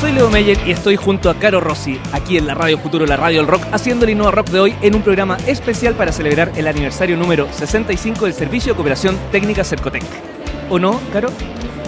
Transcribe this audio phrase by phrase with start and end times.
[0.00, 3.16] Soy Leo Meyer y estoy junto a Caro Rossi, aquí en la Radio Futuro, la
[3.16, 6.52] Radio del Rock, haciendo el Innova Rock de hoy en un programa especial para celebrar
[6.54, 10.02] el aniversario número 65 del Servicio de Cooperación Técnica Cercotec.
[10.68, 11.30] ¿O no, Caro?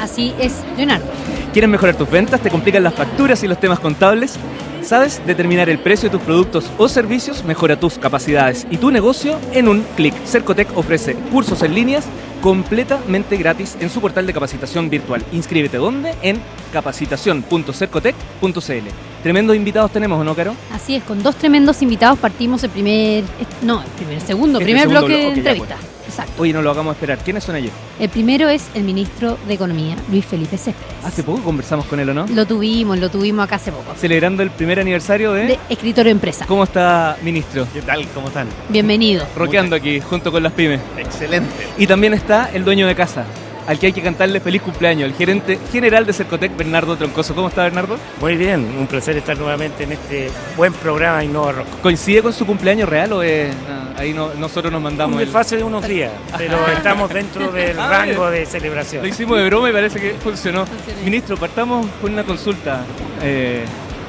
[0.00, 1.06] Así es, Leonardo.
[1.52, 2.40] ¿Quieres mejorar tus ventas?
[2.40, 4.38] ¿Te complican las facturas y los temas contables?
[4.82, 7.44] ¿Sabes determinar el precio de tus productos o servicios?
[7.44, 10.14] Mejora tus capacidades y tu negocio en un clic.
[10.24, 12.06] Cercotec ofrece cursos en líneas
[12.40, 15.24] completamente gratis en su portal de capacitación virtual.
[15.32, 16.14] Inscríbete ¿dónde?
[16.22, 16.40] En
[16.72, 18.88] capacitación.cercotec.cl.
[19.28, 20.54] Tremendos invitados tenemos, ¿o no, Caro?
[20.72, 23.24] Así es, con dos tremendos invitados partimos el primer,
[23.60, 25.74] no, el primer, segundo, Este primer segundo bloque blo- de entrevista.
[25.76, 25.88] bueno.
[26.08, 26.32] Exacto.
[26.42, 27.18] Oye, no lo hagamos esperar.
[27.18, 27.72] ¿Quiénes son ellos?
[28.00, 31.04] El primero es el ministro de Economía, Luis Felipe Céspedes.
[31.04, 32.26] Hace poco conversamos con él, ¿o no?
[32.28, 33.94] Lo tuvimos, lo tuvimos acá hace poco.
[34.00, 35.44] Celebrando el primer aniversario de...
[35.44, 36.46] De escritorio empresa.
[36.46, 37.66] ¿Cómo está, ministro?
[37.74, 38.08] ¿Qué tal?
[38.14, 38.48] ¿Cómo están?
[38.70, 39.26] Bienvenido.
[39.36, 40.80] Roqueando aquí, junto con las pymes.
[40.96, 41.50] Excelente.
[41.76, 43.26] Y también está el dueño de casa,
[43.68, 47.34] al que hay que cantarle feliz cumpleaños, el gerente general de Cercotec, Bernardo Troncoso.
[47.34, 47.98] ¿Cómo está, Bernardo?
[48.20, 51.66] Muy bien, un placer estar nuevamente en este buen programa Innova Rock.
[51.82, 55.26] ¿Coincide con su cumpleaños real o es, ah, ahí no- nosotros nos mandamos Un el...
[55.26, 58.40] desfase de unos días, pero estamos dentro del Ah, rango bien.
[58.40, 59.02] de celebración.
[59.02, 60.64] Lo hicimos de broma y parece que funcionó.
[60.64, 61.02] Funcionó.
[61.04, 62.80] Ministro, partamos con una consulta.
[63.22, 63.64] Eh,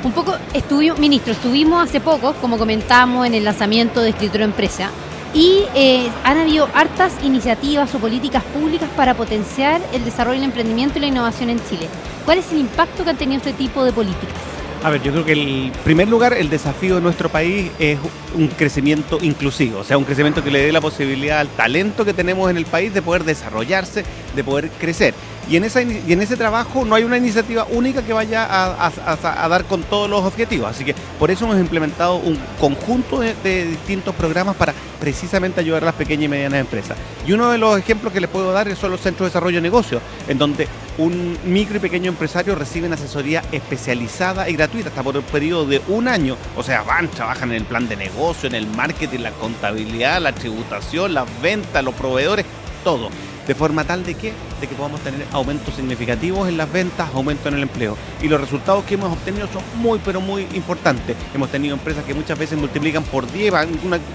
[0.05, 4.89] Un poco estuvimos, ministro, estuvimos hace poco, como comentamos, en el lanzamiento de escritorio empresa.
[5.33, 10.97] Y eh, han habido hartas iniciativas o políticas públicas para potenciar el desarrollo del emprendimiento
[10.97, 11.87] y la innovación en Chile.
[12.25, 14.35] ¿Cuál es el impacto que han tenido este tipo de políticas?
[14.81, 17.99] A ver, yo creo que en primer lugar el desafío de nuestro país es
[18.33, 22.13] un crecimiento inclusivo, o sea, un crecimiento que le dé la posibilidad al talento que
[22.13, 25.13] tenemos en el país de poder desarrollarse, de poder crecer.
[25.49, 29.47] Y en, esa, y en ese trabajo no hay una iniciativa única que vaya a
[29.49, 30.69] dar con todos los objetivos.
[30.69, 35.83] Así que por eso hemos implementado un conjunto de, de distintos programas para precisamente ayudar
[35.83, 36.97] a las pequeñas y medianas empresas.
[37.25, 39.61] Y uno de los ejemplos que les puedo dar son los centros de desarrollo de
[39.61, 45.17] negocios, en donde un micro y pequeño empresario reciben asesoría especializada y gratuita hasta por
[45.17, 46.37] un periodo de un año.
[46.57, 50.33] O sea, van, trabajan en el plan de negocio, en el marketing, la contabilidad, la
[50.33, 52.45] tributación, las ventas, los proveedores,
[52.83, 53.09] todo.
[53.49, 57.49] De forma tal de que, de que podamos tener aumentos significativos en las ventas, aumento
[57.49, 57.97] en el empleo.
[58.21, 61.15] Y los resultados que hemos obtenido son muy, pero muy importantes.
[61.33, 63.51] Hemos tenido empresas que muchas veces multiplican por 10,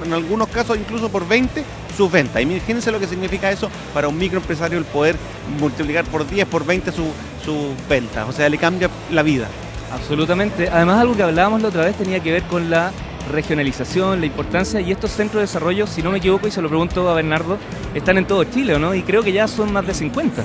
[0.04, 1.64] en algunos casos incluso por 20
[1.96, 2.40] sus ventas.
[2.42, 5.16] Imagínense lo que significa eso para un microempresario el poder
[5.58, 7.10] multiplicar por 10, por 20 su-
[7.44, 8.28] sus ventas.
[8.28, 9.48] O sea, le cambia la vida.
[9.92, 10.68] absolutamente.
[10.68, 12.92] Además, algo que hablábamos la otra vez tenía que ver con la
[13.30, 16.68] regionalización, la importancia, y estos centros de desarrollo, si no me equivoco, y se lo
[16.68, 17.58] pregunto a Bernardo,
[17.94, 18.94] están en todo Chile, ¿o no?
[18.94, 20.42] Y creo que ya son más de 50.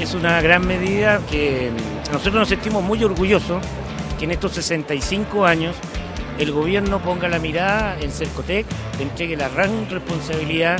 [0.00, 1.70] Es una gran medida que
[2.12, 3.62] nosotros nos sentimos muy orgullosos
[4.18, 5.76] que en estos 65 años
[6.38, 8.66] el gobierno ponga la mirada en Cercotec,
[9.00, 10.78] entregue la gran responsabilidad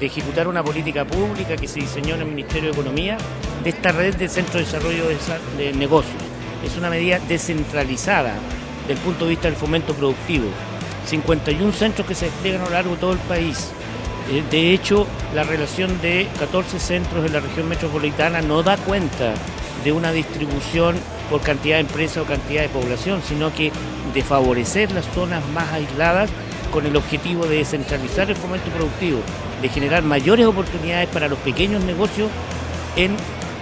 [0.00, 3.16] de ejecutar una política pública que se diseñó en el Ministerio de Economía
[3.62, 6.22] de esta red de centros de desarrollo de, desa- de negocios.
[6.64, 8.34] Es una medida descentralizada
[8.88, 10.46] del punto de vista del fomento productivo.
[11.06, 13.70] 51 centros que se despliegan a lo largo de todo el país.
[14.30, 19.34] Eh, De hecho, la relación de 14 centros en la región metropolitana no da cuenta
[19.84, 20.96] de una distribución
[21.30, 23.70] por cantidad de empresas o cantidad de población, sino que
[24.12, 26.30] de favorecer las zonas más aisladas
[26.70, 29.20] con el objetivo de descentralizar el fomento productivo,
[29.62, 32.30] de generar mayores oportunidades para los pequeños negocios
[32.96, 33.16] en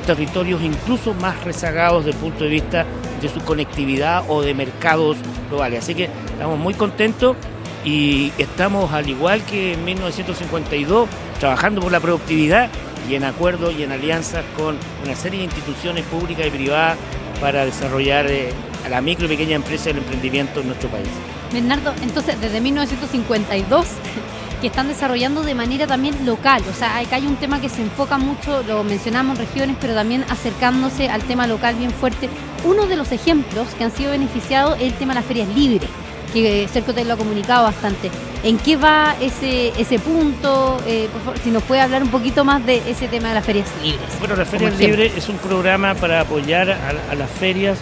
[0.06, 2.86] territorios incluso más rezagados desde el punto de vista
[3.20, 5.16] de su conectividad o de mercados
[5.48, 5.84] globales.
[5.84, 6.08] Así que
[6.42, 7.36] estamos muy contentos
[7.84, 11.08] y estamos, al igual que en 1952,
[11.38, 12.68] trabajando por la productividad
[13.08, 16.98] y en acuerdo y en alianzas con una serie de instituciones públicas y privadas
[17.40, 18.52] para desarrollar eh,
[18.84, 21.06] a la micro y pequeña empresa y el emprendimiento en nuestro país.
[21.52, 23.86] Bernardo, entonces desde 1952
[24.60, 27.82] que están desarrollando de manera también local, o sea, acá hay un tema que se
[27.82, 32.28] enfoca mucho, lo mencionamos en regiones, pero también acercándose al tema local bien fuerte.
[32.64, 35.88] Uno de los ejemplos que han sido beneficiados es el tema de las ferias libres,
[36.32, 38.10] que Cercotec lo ha comunicado bastante.
[38.42, 40.78] ¿En qué va ese, ese punto?
[40.86, 43.44] Eh, por favor, si nos puede hablar un poquito más de ese tema de las
[43.44, 44.00] ferias libres.
[44.18, 45.02] Bueno, la Feria Como ejemplo.
[45.04, 47.78] Libre es un programa para apoyar a, a las ferias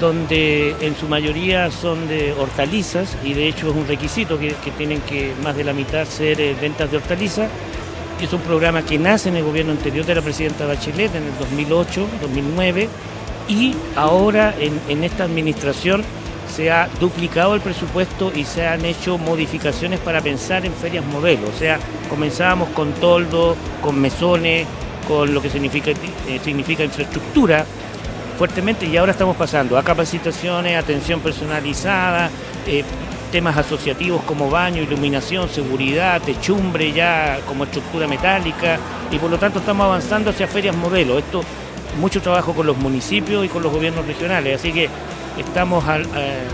[0.00, 4.70] donde en su mayoría son de hortalizas y de hecho es un requisito que, que
[4.72, 7.48] tienen que más de la mitad ser eh, ventas de hortalizas.
[8.20, 11.38] Es un programa que nace en el gobierno anterior de la presidenta Bachelet en el
[11.38, 12.88] 2008, 2009
[13.48, 16.04] y ahora en, en esta administración
[16.54, 21.48] se ha duplicado el presupuesto y se han hecho modificaciones para pensar en ferias modelo.
[21.48, 21.78] O sea,
[22.10, 24.66] comenzábamos con toldo, con mesones,
[25.08, 27.64] con lo que significa, eh, significa infraestructura
[28.36, 32.30] fuertemente y ahora estamos pasando a capacitaciones, atención personalizada,
[32.66, 32.84] eh,
[33.30, 38.78] temas asociativos como baño, iluminación, seguridad, techumbre ya como estructura metálica
[39.10, 41.18] y por lo tanto estamos avanzando hacia ferias modelo.
[41.18, 41.42] Esto
[41.98, 44.88] mucho trabajo con los municipios y con los gobiernos regionales, así que
[45.38, 45.84] estamos
[46.16, 46.44] eh,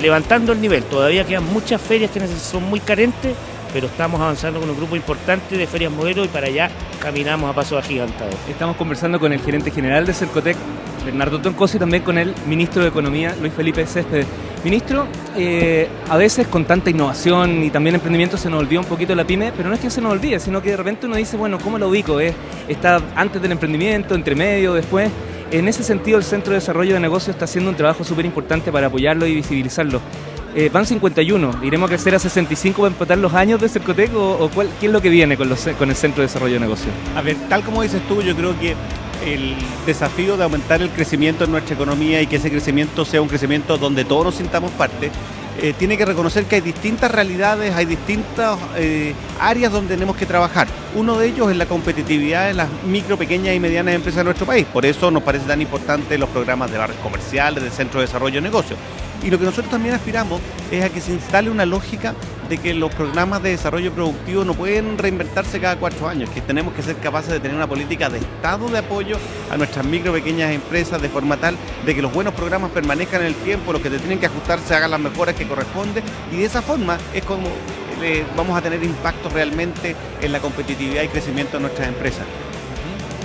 [0.00, 0.82] levantando el nivel.
[0.84, 3.34] Todavía quedan muchas ferias que son muy carentes,
[3.72, 7.54] pero estamos avanzando con un grupo importante de ferias modelo y para allá caminamos a
[7.54, 8.30] paso agigantado.
[8.48, 10.56] Estamos conversando con el gerente general de Cercotec,
[11.04, 14.26] Bernardo Toncosi, y también con el ministro de Economía, Luis Felipe Céspedes.
[14.64, 15.06] Ministro,
[15.36, 19.24] eh, a veces con tanta innovación y también emprendimiento se nos olvida un poquito la
[19.24, 21.58] pyme, pero no es que se nos olvide, sino que de repente uno dice, bueno,
[21.60, 22.18] ¿cómo lo ubico?
[22.18, 25.08] ¿Está antes del emprendimiento, entre medio, después?
[25.52, 28.72] En ese sentido, el Centro de Desarrollo de Negocios está haciendo un trabajo súper importante
[28.72, 30.00] para apoyarlo y visibilizarlo.
[30.56, 34.50] Eh, van 51, ¿iremos a crecer a 65 para empatar los años de Cercotec o,
[34.80, 35.48] qué es lo que viene con,
[35.78, 36.92] con el Centro de Desarrollo de Negocios?
[37.14, 38.74] A ver, tal como dices tú, yo creo que
[39.24, 39.54] el
[39.84, 43.76] desafío de aumentar el crecimiento en nuestra economía y que ese crecimiento sea un crecimiento
[43.76, 45.10] donde todos nos sintamos parte,
[45.62, 50.26] eh, tiene que reconocer que hay distintas realidades, hay distintas eh, áreas donde tenemos que
[50.26, 50.68] trabajar.
[50.94, 54.46] Uno de ellos es la competitividad de las micro, pequeñas y medianas empresas de nuestro
[54.46, 54.66] país.
[54.72, 58.36] Por eso nos parece tan importante los programas de barrios comerciales, de centro de desarrollo
[58.36, 58.78] de negocios.
[59.26, 60.40] Y lo que nosotros también aspiramos
[60.70, 62.14] es a que se instale una lógica
[62.48, 66.72] de que los programas de desarrollo productivo no pueden reinventarse cada cuatro años, que tenemos
[66.74, 69.16] que ser capaces de tener una política de Estado de apoyo
[69.50, 73.26] a nuestras micro pequeñas empresas de forma tal de que los buenos programas permanezcan en
[73.26, 76.44] el tiempo, los que te tienen que ajustarse hagan las mejoras que corresponden y de
[76.44, 77.48] esa forma es como
[78.02, 82.26] eh, vamos a tener impacto realmente en la competitividad y crecimiento de nuestras empresas.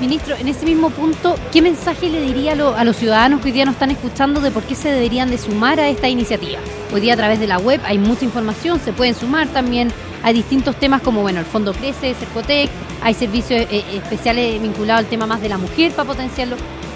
[0.02, 3.66] Ministro, en ese mismo punto, ¿qué mensaje le diría a, los ciudadanos que hoy día
[3.66, 6.58] nos están escuchando de por qué se deberían de sumar a esta iniciativa?
[6.92, 9.94] Hoy día a través de la web hay mucha información, se pueden sumar también.
[10.24, 12.72] Hay distintos temas como, bueno, el Fondo Crece, Cercotec,
[13.04, 16.56] hay servicios eh, eh, especiales vinculados al tema más de la mujer para potenciarlo.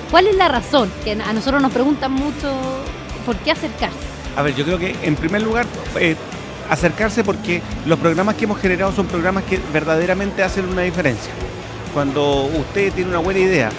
[0.10, 0.92] ¿Cuál es la razón?
[1.04, 2.56] Que a nosotros nos preguntan mucho
[3.24, 4.00] por qué acercarse.
[4.36, 5.68] A ver, yo creo que en primer lugar...
[6.00, 6.16] Eh,
[6.68, 11.32] acercarse porque los programas que hemos generado son programas que verdaderamente hacen una diferencia
[11.96, 13.70] cuando usted tiene una buena idea,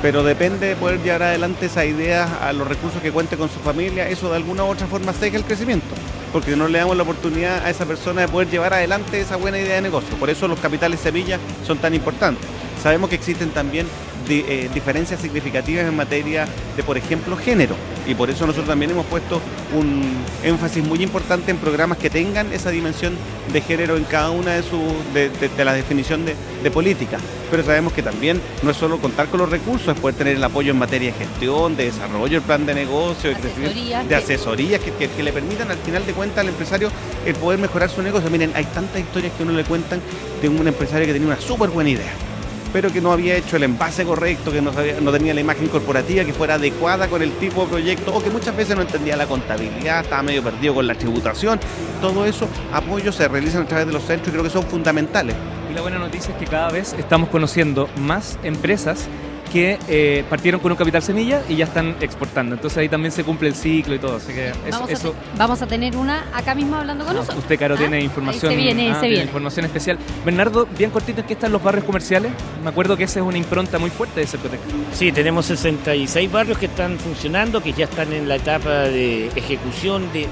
[0.00, 3.58] pero depende de poder llevar adelante esa idea a los recursos que cuente con su
[3.58, 5.92] familia, eso de alguna u otra forma seca el crecimiento,
[6.32, 9.58] porque no le damos la oportunidad a esa persona de poder llevar adelante esa buena
[9.58, 10.16] idea de negocio.
[10.18, 12.46] Por eso los capitales semillas son tan importantes.
[12.80, 13.88] Sabemos que existen también
[14.28, 17.74] eh, diferencias significativas en materia de, por ejemplo, género.
[18.06, 19.40] Y por eso nosotros también hemos puesto
[19.74, 20.02] un
[20.42, 23.16] énfasis muy importante en programas que tengan esa dimensión
[23.52, 24.80] de género en cada una de sus
[25.14, 27.18] de, la definición de, política.
[27.50, 30.44] Pero sabemos que también no es solo contar con los recursos, es poder tener el
[30.44, 34.80] apoyo en materia de gestión, de desarrollo, el plan de negocio, de, crecimiento, de asesorías
[34.80, 36.90] que, que, le permitan al final de cuentas al empresario
[37.24, 38.30] el poder mejorar su negocio.
[38.30, 40.00] Miren, hay tantas historias que uno le cuentan
[40.42, 42.33] de un empresario que tenía una súper buena idea
[42.74, 46.24] pero que no había hecho el envase correcto, que no, no, tenía la imagen corporativa
[46.24, 49.28] que fuera adecuada con el tipo de proyecto, o que muchas veces no entendía la
[49.28, 51.60] contabilidad, estaba medio perdido con la tributación.
[52.00, 55.36] Todo eso, apoyos se realizan a través de los centros y creo que son fundamentales.
[55.70, 59.06] Y la buena noticia es que cada vez estamos conociendo más empresas
[59.54, 62.56] que eh, partieron con un capital semilla y ya están exportando.
[62.56, 64.16] Entonces ahí también se cumple el ciclo y todo.
[64.16, 67.38] Así que vamos, eso, a vamos a tener una acá mismo hablando con nosotros.
[67.38, 69.22] Usted, Caro, tiene ah, información, se viene, ah, se viene.
[69.22, 69.96] información especial.
[70.24, 72.32] Bernardo, bien cortito, ¿en qué están los barrios comerciales?
[72.64, 74.58] Me acuerdo que esa es una impronta muy fuerte de Cercotec.
[74.92, 80.12] Sí, tenemos 66 barrios que están funcionando, que ya están en la etapa de ejecución
[80.12, 80.26] de,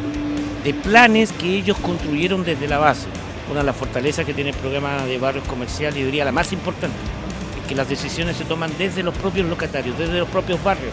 [0.64, 3.06] de planes que ellos construyeron desde la base.
[3.48, 6.52] Una de las fortalezas que tiene el programa de barrios comerciales, y diría la más
[6.52, 6.96] importante
[7.68, 10.92] que las decisiones se toman desde los propios locatarios, desde los propios barrios,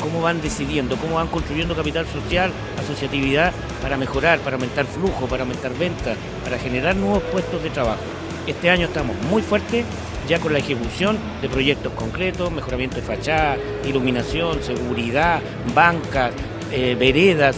[0.00, 3.52] cómo van decidiendo, cómo van construyendo capital social, asociatividad
[3.82, 8.02] para mejorar, para aumentar flujo, para aumentar ventas, para generar nuevos puestos de trabajo.
[8.46, 9.84] Este año estamos muy fuertes
[10.28, 15.40] ya con la ejecución de proyectos concretos, mejoramiento de fachada, iluminación, seguridad,
[15.74, 16.32] bancas,
[16.72, 17.56] eh, veredas,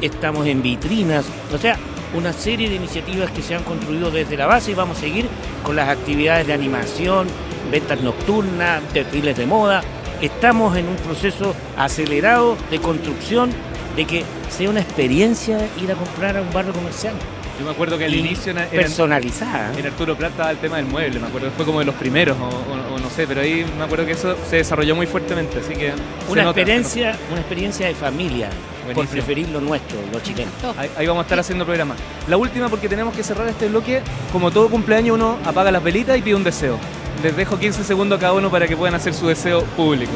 [0.00, 1.76] estamos en vitrinas, o sea,
[2.14, 5.26] una serie de iniciativas que se han construido desde la base y vamos a seguir
[5.62, 7.26] con las actividades de animación,
[7.70, 9.82] ventas nocturnas, desfiles de moda.
[10.20, 13.50] Estamos en un proceso acelerado de construcción
[13.96, 17.14] de que sea una experiencia ir a comprar a un barrio comercial.
[17.58, 19.72] Yo me acuerdo que al inicio era, personalizada.
[19.78, 22.98] En Arturo Plata el tema del mueble, me acuerdo, fue como de los primeros o,
[22.98, 25.92] no sé, pero ahí me acuerdo que eso se desarrolló muy fuertemente, así que
[26.28, 28.50] una experiencia, una experiencia de familia,
[28.92, 30.50] por preferir lo nuestro, lo chileno.
[30.76, 31.96] Ahí, ahí, vamos a estar haciendo programa.
[32.28, 36.18] La última porque tenemos que cerrar este bloque, como todo cumpleaños uno apaga las velitas
[36.18, 36.78] y pide un deseo
[37.26, 40.12] les dejo 15 segundos a cada uno para que puedan hacer su deseo público.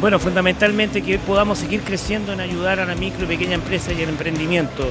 [0.00, 4.02] Bueno, fundamentalmente que podamos seguir creciendo en ayudar a la micro y pequeña empresa y
[4.02, 4.90] el emprendimiento.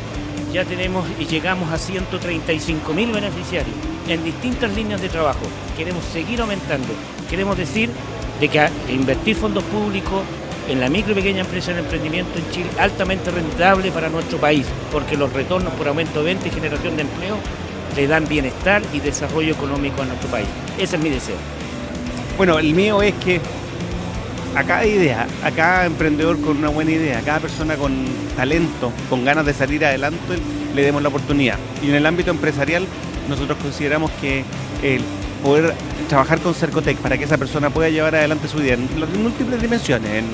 [0.54, 3.76] Ya tenemos y llegamos a 135 mil beneficiarios
[4.08, 5.42] en distintas líneas de trabajo.
[5.76, 6.88] Queremos seguir aumentando.
[7.30, 7.90] Queremos decir
[8.40, 10.22] de que invertir fondos públicos
[10.70, 14.38] en la micro y pequeña empresa y el emprendimiento en Chile altamente rentable para nuestro
[14.38, 17.36] país, porque los retornos por aumento de venta y generación de empleo
[17.96, 20.48] le dan bienestar y desarrollo económico a nuestro país.
[20.78, 21.36] Ese es mi deseo.
[22.38, 23.40] Bueno, el mío es que
[24.56, 28.06] a cada idea, a cada emprendedor con una buena idea, a cada persona con
[28.36, 30.38] talento, con ganas de salir adelante,
[30.76, 31.58] le demos la oportunidad.
[31.82, 32.86] Y en el ámbito empresarial,
[33.30, 34.44] nosotros consideramos que
[34.84, 35.02] el
[35.44, 35.74] poder
[36.10, 39.62] trabajar con Cercotec para que esa persona pueda llevar adelante su idea en las múltiples
[39.62, 40.26] dimensiones, en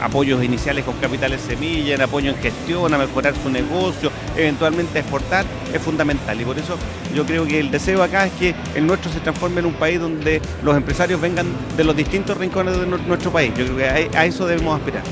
[0.00, 5.44] apoyos iniciales con capitales semilla, en apoyo en gestión, a mejorar su negocio, eventualmente exportar,
[5.72, 6.40] es fundamental.
[6.40, 6.76] Y por eso
[7.14, 10.00] yo creo que el deseo acá es que el nuestro se transforme en un país
[10.00, 13.52] donde los empresarios vengan de los distintos rincones de nuestro país.
[13.56, 15.02] Yo creo que a, eso debemos aspirar.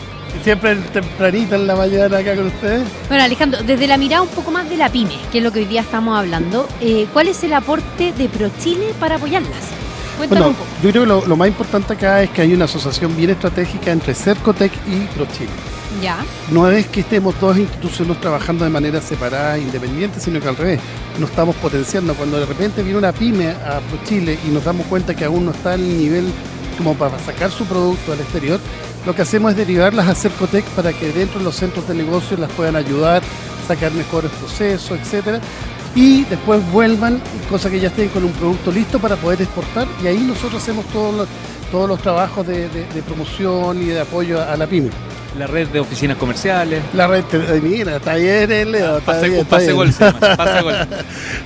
[0.44, 2.88] Siempre tempranito en la mañana acá con ustedes.
[3.08, 5.60] Bueno, Alejandro, desde la mirada un poco más de la pyme, que es lo que
[5.60, 9.81] hoy día estamos hablando, eh, ¿cuál es el aporte de ProChile para apoyarlas?
[10.28, 10.70] Cuéntame un poco.
[10.84, 13.92] Yo creo que lo, lo, más importante acá es que hay una asociación bien estratégica
[13.92, 15.50] entre Cercotec y ProChile.
[16.52, 20.80] No es que estemos dos instituciones trabajando de manera separada, independiente, sino que al revés,
[21.20, 22.14] nos estamos potenciando.
[22.16, 25.52] Cuando de repente viene una pyme a Chile y nos damos cuenta que aún no
[25.52, 26.32] está al nivel
[26.78, 28.60] como para sacar su producto al exterior,
[29.06, 32.40] lo que hacemos es derivarlas a Cercotec para que dentro de los centros de negocios
[32.40, 33.22] las puedan ayudar,
[33.68, 35.42] sacar mejores procesos, etcétera,
[35.96, 40.08] y después vuelvan, cosa que ya estén con un producto listo para poder exportar, y
[40.08, 41.28] ahí nosotros hacemos todos los,
[41.72, 44.90] todos los trabajos de promoción y de apoyo a la pyme.
[45.38, 46.84] La red de oficinas comerciales.
[46.94, 47.24] La red,
[47.64, 49.00] mira, está bien, Leo.
[49.00, 49.90] pase, gol, pase gol.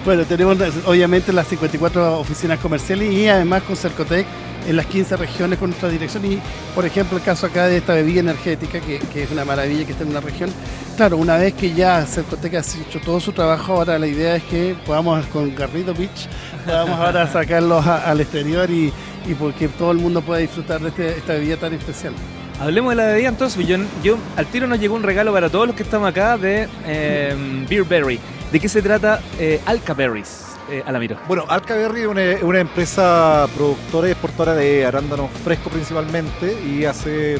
[0.03, 4.25] bueno, tenemos obviamente las 54 oficinas comerciales y además con Cercotec
[4.67, 6.25] en las 15 regiones con nuestra dirección.
[6.25, 6.39] Y,
[6.73, 10.03] por ejemplo, el caso acá de esta bebida energética, que, es una maravilla que está
[10.03, 10.51] en una región.
[10.97, 14.43] Claro, una vez que ya Cercotec ha hecho todo su trabajo, ahora la idea es
[14.43, 16.27] que podamos con Garrido Beach,
[16.65, 18.93] podamos ahora sacarlos al exterior y,
[19.39, 22.13] porque todo el mundo pueda disfrutar de este, esta bebida tan especial.
[22.59, 23.67] Hablemos de la bebida entonces.
[23.67, 26.69] Yo, yo, al tiro nos llegó un regalo para todos los que estamos acá de
[26.85, 28.19] eh, Beerberry.
[28.51, 30.44] ¿De qué se trata eh, Alcaberries?
[30.69, 30.83] Eh.
[31.27, 37.37] Bueno, Alcaberry es una, empresa productora y exportadora de arándanos frescos principalmente y hace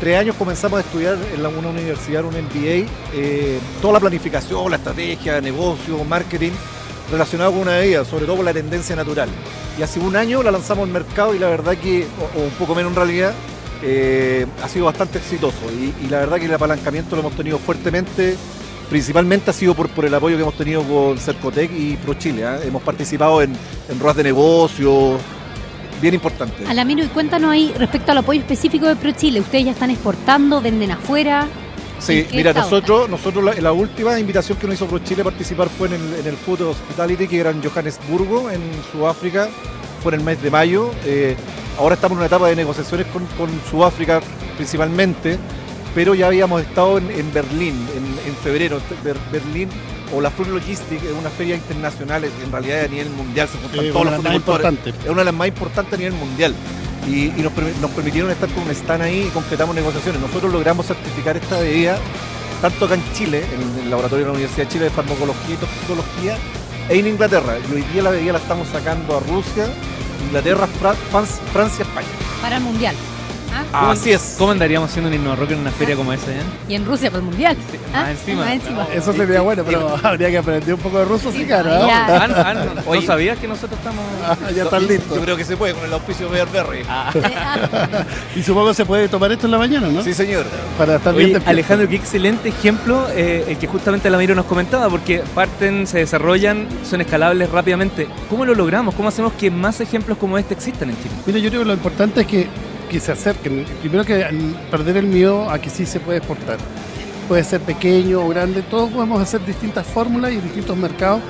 [0.00, 4.76] tres años comenzamos a estudiar en una universidad, un MBA, eh, toda la planificación, la
[4.76, 6.52] estrategia, negocio, marketing
[7.10, 9.30] relacionado con una bebida, sobre todo con la tendencia natural.
[9.78, 12.06] Y hace un año la lanzamos al mercado y la verdad que,
[12.36, 13.32] o un poco menos en realidad,
[13.82, 18.36] eh, ha sido bastante exitoso y, la verdad que el apalancamiento lo hemos tenido fuertemente,
[18.88, 22.42] principalmente ha sido por, por el apoyo que hemos tenido con Cercotec y ProChile.
[22.42, 22.58] ¿eh?
[22.66, 23.52] Hemos participado en,
[23.88, 25.18] en ruedas de negocio,
[26.00, 26.66] bien importante.
[26.66, 29.40] Alamiro, y cuéntanos ahí respecto al apoyo específico de ProChile.
[29.40, 31.46] ¿Ustedes ya están exportando, venden afuera?
[31.98, 35.94] Sí, mira, nosotros, nosotros la, última invitación que nos hizo ProChile a participar fue en
[35.94, 38.60] el, en el Food Hospitality, que era en Johannesburgo, en
[38.92, 39.48] Sudáfrica,
[40.02, 40.92] fue en el mes de mayo.
[41.04, 41.36] Eh,
[41.78, 43.24] Ahora estamos en una etapa de negociaciones con,
[43.70, 44.20] Sudáfrica
[44.56, 45.38] principalmente,
[45.94, 47.74] pero ya habíamos estado en, Berlín
[48.26, 48.80] en, febrero.
[49.32, 49.68] Berlín
[50.14, 53.92] o la Food Logistics es una feria internacional, en realidad a nivel mundial, se juntan
[53.92, 56.54] todos los Es una de las más importantes a nivel mundial.
[57.06, 57.52] Y, nos,
[57.92, 60.20] permitieron estar con un stand ahí y concretamos negociaciones.
[60.20, 61.98] Nosotros logramos certificar esta bebida
[62.60, 65.58] tanto acá en Chile, en el laboratorio de la Universidad de Chile de Farmacología y
[65.58, 66.36] Toxicología,
[66.88, 67.56] e en Inglaterra.
[67.70, 69.68] Y hoy día la bebida la estamos sacando a Rusia
[70.26, 72.08] Inglaterra, Francia, España.
[72.42, 72.94] Para el Mundial.
[73.72, 73.90] ¿Ah?
[73.90, 74.36] Así es.
[74.38, 76.42] ¿Cómo andaríamos haciendo un himno rock en una feria como esa ya?
[76.68, 77.56] Y en Rusia para el mundial.
[77.94, 78.02] ¿Ah?
[78.02, 78.44] más encima.
[78.44, 78.86] Más encima.
[78.94, 81.68] Eso sería bueno, pero habría que aprender un poco de ruso, sí, Sí, claro.
[81.70, 81.86] pues, ¿no?
[81.86, 82.06] ya.
[82.22, 83.06] Ah, no, ah, no, ¿No Oye.
[83.06, 84.04] sabías que nosotros estamos...?
[84.24, 85.16] Ah, ya están listos.
[85.16, 86.82] Yo creo que se puede con el auspicio de Berry.
[86.88, 87.10] Ah.
[88.36, 90.02] Y supongo que se puede tomar esto en la mañana, ¿no?
[90.02, 90.44] Sí, señor.
[90.76, 91.42] Para estar bien Oye.
[91.46, 96.66] Alejandro, qué excelente ejemplo eh, el que justamente Lamiro nos comentaba, porque parten, se desarrollan,
[96.88, 98.06] son escalables rápidamente.
[98.30, 98.94] ¿Cómo lo logramos?
[98.94, 101.14] ¿Cómo hacemos que más ejemplos como este existan en Chile?
[101.26, 102.46] Mira, yo creo que lo importante es que,
[102.88, 103.64] que se acerquen.
[103.80, 104.26] Primero que
[104.70, 106.58] perder el miedo a que sí se puede exportar.
[107.28, 111.20] Puede ser pequeño o grande, todos podemos hacer distintas fórmulas y distintos mercados.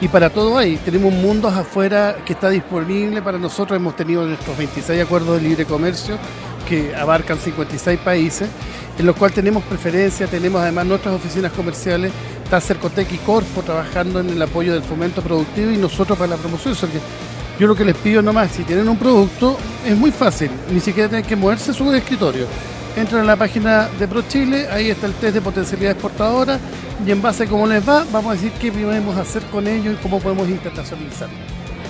[0.00, 3.76] Y para todo hay, tenemos mundos afuera que está disponible para nosotros.
[3.76, 6.16] Hemos tenido nuestros 26 acuerdos de libre comercio
[6.68, 8.48] que abarcan 56 países,
[8.98, 12.12] en los cuales tenemos preferencia, tenemos además nuestras oficinas comerciales,
[12.44, 16.36] está Cercotec y Corfo trabajando en el apoyo del fomento productivo y nosotros para la
[16.36, 16.74] promoción.
[16.74, 16.76] O
[17.58, 21.08] yo lo que les pido nomás, si tienen un producto, es muy fácil, ni siquiera
[21.08, 22.46] tienen que moverse su escritorio.
[22.96, 26.58] Entran a la página de ProChile, ahí está el test de potencialidad exportadora
[27.04, 29.92] y en base a cómo les va, vamos a decir qué podemos hacer con ello
[29.92, 31.28] y cómo podemos internacionalizar.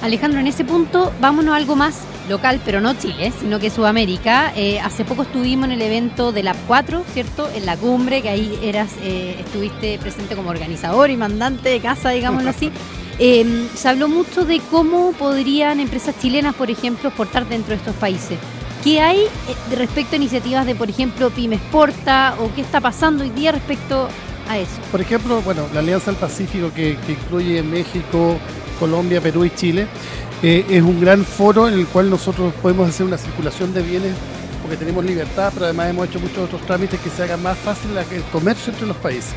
[0.02, 4.52] Alejandro, en ese punto, vámonos a algo más local, pero no Chile, sino que Sudamérica.
[4.54, 7.48] Eh, hace poco estuvimos en el evento de la 4, ¿cierto?
[7.54, 12.10] En la cumbre, que ahí eras, eh, estuviste presente como organizador y mandante de casa,
[12.10, 12.70] digámoslo así.
[13.18, 17.96] Eh, se habló mucho de cómo podrían empresas chilenas, por ejemplo, exportar dentro de estos
[17.96, 18.38] países.
[18.84, 23.24] ¿Qué hay eh, respecto a iniciativas de, por ejemplo, Pyme Exporta o qué está pasando
[23.24, 24.08] hoy día respecto
[24.48, 24.80] a eso?
[24.92, 28.38] Por ejemplo, bueno, la Alianza del Pacífico que, incluye México,
[28.78, 29.88] Colombia, Perú y Chile,
[30.42, 34.14] eh, es un gran foro en el cual nosotros podemos hacer una circulación de bienes
[34.62, 37.90] porque tenemos libertad, pero además hemos hecho muchos otros trámites que se haga más fácil
[37.96, 39.32] el comercio entre los países.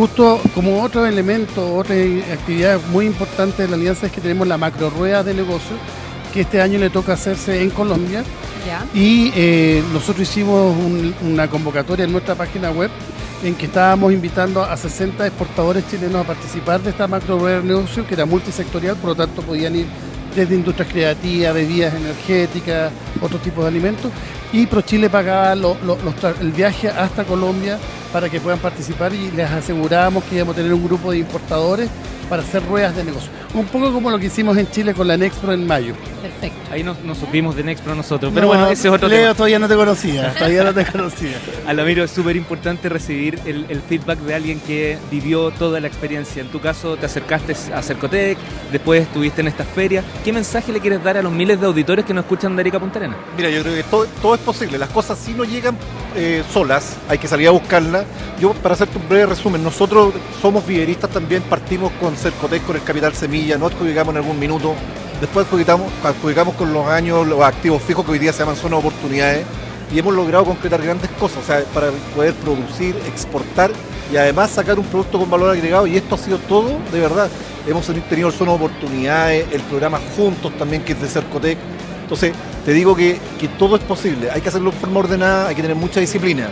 [0.00, 1.94] Justo como otro elemento, otra
[2.32, 5.78] actividad muy importante de la alianza es que tenemos la macro rueda de negocios,
[6.32, 8.24] que este año le toca hacerse en Colombia.
[8.66, 8.86] ¿Ya?
[8.98, 12.90] Y eh, nosotros hicimos un- una convocatoria en nuestra página web
[13.44, 17.66] en que estábamos invitando a 60 exportadores chilenos a participar de esta macro rueda de
[17.66, 19.86] negocio, que era multisectorial, por lo tanto podían ir
[20.34, 22.90] desde industrias creativas, bebidas energéticas,
[23.20, 24.10] otros tipos de alimentos.
[24.52, 27.78] Y ProChile pagaba lo- lo- los tra- el viaje hasta Colombia
[28.12, 31.88] para que puedan participar y les asegurábamos que íbamos a tener un grupo de importadores
[32.28, 33.28] para hacer ruedas de negocio.
[33.54, 35.94] Un poco como lo que hicimos en Chile con la Nexpro en mayo.
[36.22, 36.58] Perfecto.
[36.72, 38.30] Ahí nos, nos supimos de Nexpro nosotros.
[38.32, 39.34] Pero No, bueno, ese es otro Leo, tema.
[39.34, 41.36] todavía no te conocía, todavía no te conocía.
[41.66, 46.40] Alamiro, es súper importante recibir el, el feedback de alguien que vivió toda la experiencia.
[46.42, 48.38] En tu caso, te acercaste a Cercotec,
[48.70, 50.04] después estuviste en esta feria.
[50.24, 52.78] ¿Qué mensaje le quieres dar a los miles de auditores que nos escuchan de Arica
[52.78, 53.16] Punta Arenas?
[53.36, 54.78] Mira, yo creo que todo, todo es posible.
[54.78, 55.76] Las cosas sí no llegan
[56.16, 58.04] eh, solas, hay que salir a buscarlas.
[58.40, 62.82] Yo, para hacerte un breve resumen, nosotros somos viveristas también, partimos con Cercotec, con el
[62.82, 64.74] Capital Semilla, no adjudicamos en algún minuto.
[65.20, 68.82] Después adjudicamos, adjudicamos con los años los activos fijos que hoy día se llaman zonas
[68.82, 69.46] de oportunidades
[69.92, 73.70] y hemos logrado concretar grandes cosas, o sea, para poder producir, exportar
[74.10, 77.28] y además sacar un producto con valor agregado y esto ha sido todo, de verdad.
[77.66, 81.58] Hemos tenido el Zona de Oportunidades, el programa Juntos también, que es de Cercotec.
[82.02, 82.32] Entonces,
[82.70, 84.30] te digo que, que todo es posible.
[84.30, 86.46] Hay que hacerlo de forma ordenada, hay que tener mucha disciplina,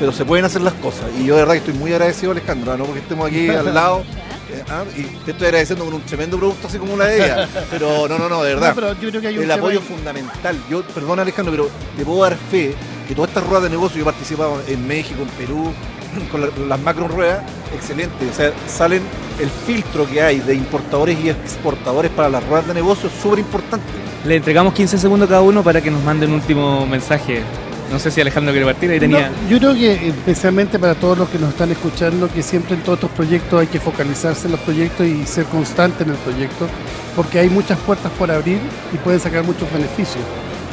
[0.00, 1.04] pero se pueden hacer las cosas.
[1.16, 3.98] Y yo de verdad que estoy muy agradecido, Alejandra, no porque estemos aquí al lado.
[4.50, 7.48] eh, ah, y te estoy agradeciendo con un tremendo producto así como la de ella.
[7.70, 8.70] Pero no, no, no, de verdad.
[8.70, 9.86] No, pero yo creo que hay un el apoyo ahí.
[9.86, 10.58] fundamental.
[10.68, 12.74] Yo, perdón Alejandro, pero te puedo dar fe
[13.06, 15.72] que todas estas ruedas de negocio, yo he participado en México, en Perú,
[16.32, 18.28] con la- las macro ruedas, excelente.
[18.28, 19.02] O sea, salen
[19.38, 23.38] el filtro que hay de importadores y exportadores para las ruedas de negocio es súper
[23.38, 23.86] importante.
[24.24, 27.42] Le entregamos 15 segundos cada uno para que nos mande un último mensaje.
[27.90, 29.30] No sé si Alejandro quiere partir, ahí tenía...
[29.30, 32.82] No, yo creo que especialmente para todos los que nos están escuchando, que siempre en
[32.82, 36.68] todos estos proyectos hay que focalizarse en los proyectos y ser constante en el proyecto,
[37.16, 38.58] porque hay muchas puertas por abrir
[38.92, 40.22] y pueden sacar muchos beneficios.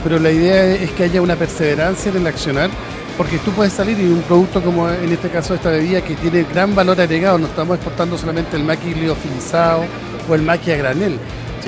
[0.03, 2.69] Pero la idea es que haya una perseverancia en el accionar,
[3.17, 6.43] porque tú puedes salir y un producto como en este caso esta bebida que tiene
[6.43, 9.85] gran valor agregado, no estamos exportando solamente el maqui liofilizado
[10.29, 11.17] o el maqui a granel,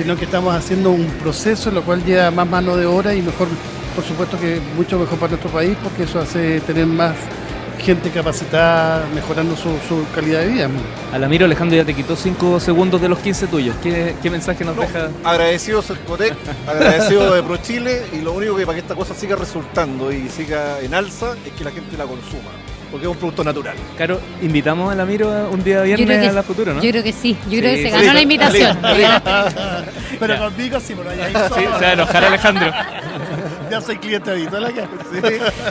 [0.02, 3.20] sino que estamos haciendo un proceso en lo cual lleva más mano de obra y
[3.20, 3.48] mejor,
[3.94, 7.14] por supuesto que mucho mejor para nuestro país, porque eso hace tener más
[7.78, 10.68] gente capacitada, mejorando su, su calidad de vida.
[11.12, 13.74] Alamiro, Alejandro ya te quitó 5 segundos de los 15 tuyos.
[13.82, 15.08] ¿Qué, qué mensaje nos No, deja?
[15.24, 16.34] agradecido Cercotec,
[16.66, 20.78] agradecido de ProChile y lo único que para que esta cosa siga resultando y siga
[20.80, 22.50] en alza es que la gente la consuma,
[22.90, 23.76] porque es un producto natural.
[23.96, 26.82] Caro, invitamos a Alamiro a un día viernes que a la futuro, ¿no?
[26.82, 28.12] Yo creo que sí, yo creo que Sí, se ganó sí.
[28.14, 28.78] la invitación.
[30.18, 30.38] Pero Ya.
[30.40, 32.72] conmigo sí, pero ya, Sí, se va a enojar Alejandro.
[33.70, 34.88] Ya soy cliente habitual acá.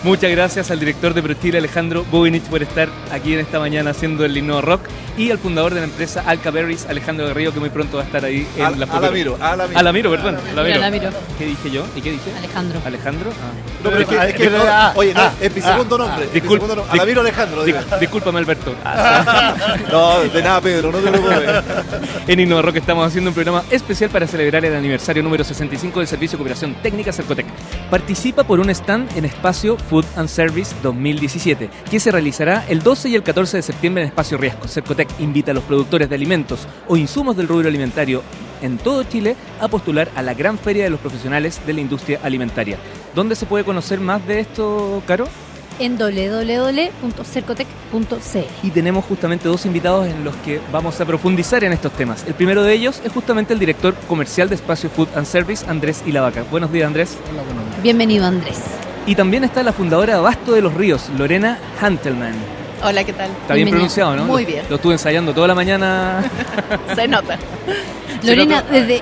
[0.04, 4.26] Muchas gracias al director de ProChile, Alejandro Bobinich, por estar aquí en esta mañana haciendo
[4.26, 4.82] el himno rock.
[5.18, 8.24] y al fundador de la empresa Alcaberries, Alejandro Garrido, que muy pronto va a estar
[8.24, 9.00] ahí en Al- la foto.
[9.00, 9.80] Alamiro, Alamiro.
[9.80, 10.38] Alamiro, perdón.
[10.54, 10.76] Alamiro.
[10.78, 11.10] Alamiro.
[11.38, 11.86] ¿Qué dije yo?
[11.94, 12.32] ¿Y qué dije?
[12.38, 12.80] Alejandro.
[12.86, 13.30] Alejandro.
[13.32, 13.52] Ah.
[13.84, 15.98] No, pero es que, Ah, es que no- ah, oye, no, ah, es mi segundo
[15.98, 16.24] nombre.
[16.24, 16.94] es mi Disculpa, segundo nombre.
[17.02, 17.84] Alamiro Alejandro, diga.
[17.84, 18.74] Dis- Discúlpame, Alberto.
[19.92, 21.64] No, de nada, Pedro, no te preocupes.
[22.28, 26.08] En Innova Rock estamos haciendo un programa especial para celebrar el aniversario número 65 del
[26.08, 27.46] Servicio de Cooperación Técnica Cercotec.
[27.90, 33.10] Participa por un stand en Espacio Food and Service 2017, que se realizará el 12
[33.10, 34.68] y el 14 de septiembre en Espacio Riesco.
[34.68, 38.22] Cercotec invita a los productores de alimentos o insumos del rubro alimentario
[38.62, 42.20] en todo Chile a postular a la gran feria de los profesionales de la industria
[42.22, 42.78] alimentaria.
[43.16, 45.28] ¿Dónde se puede conocer más de esto, Caro?
[45.80, 48.68] En www.cercotec.cl.
[48.68, 52.24] y tenemos justamente dos invitados en los que vamos a profundizar en estos temas.
[52.28, 56.04] El primero de ellos es justamente el director comercial de Espacio Food and Service, Andrés
[56.06, 56.44] Ilavaca.
[56.52, 57.18] Buenos días, Andrés.
[57.82, 58.60] Bienvenido, Andrés.
[59.06, 62.34] Y también está la fundadora de Abasto de los Ríos, Lorena Hantelman.
[62.84, 63.30] Hola, ¿qué tal?
[63.42, 64.26] Está bien pronunciado, ¿no?
[64.26, 64.64] Muy bien.
[64.70, 66.24] Lo, estuve ensayando toda la mañana.
[66.96, 67.38] Se nota.
[68.24, 69.02] Lorena, nota- desde,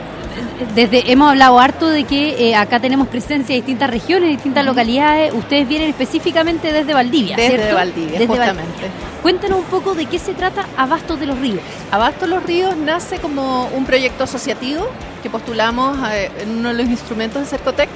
[0.76, 5.34] desde hemos hablado harto de que eh, acá tenemos presencia de distintas regiones, distintas localidades.
[5.34, 7.76] Ustedes vienen específicamente desde Valdivia, Desde ¿cierto?
[7.76, 8.62] Valdivia, Desde justamente.
[8.64, 8.92] Valdivia.
[9.22, 11.60] Cuéntanos un poco de qué se trata Abastos de los Ríos.
[11.92, 14.88] Abasto Los Ríos nace como un proyecto asociativo
[15.22, 17.90] que postulamos eh, en uno de los instrumentos de Cercotec.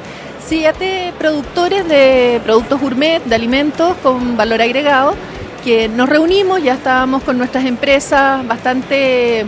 [0.45, 5.15] Siete productores de productos gourmet, de alimentos con valor agregado,
[5.63, 9.45] que nos reunimos, ya estábamos con nuestras empresas bastante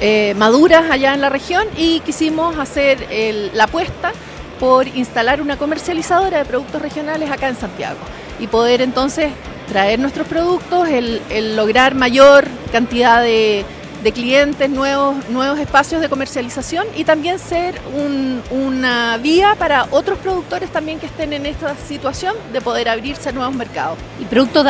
[0.00, 3.06] eh, maduras allá en la región y quisimos hacer
[3.54, 4.12] la apuesta
[4.60, 8.00] por instalar una comercializadora de productos regionales acá en Santiago
[8.38, 9.32] y poder entonces
[9.68, 13.64] traer nuestros productos, el lograr mayor cantidad de,
[14.02, 20.18] de clientes, nuevos, nuevos espacios de comercialización y también ser un- una vía para otros
[20.18, 23.96] productores también que estén en esta situación de poder abrirse a nuevos mercados.
[24.20, 24.66] Y productos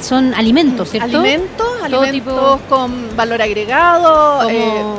[0.00, 1.18] son alimentos, ¿cierto?
[1.18, 4.48] Alimentos, alimentos con valor agregado, Como-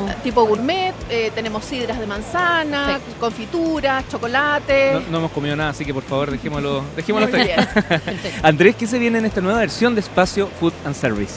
[0.10, 4.92] eh, tipo gourmet, eh, tenemos sidras de manzana, confituras, chocolate.
[4.94, 7.28] No, no hemos comido nada, así que por favor dejémoslo, dejémoslo.
[8.44, 11.34] Andrés, ¿qué se viene en esta nueva versión de Espacio Food and Service?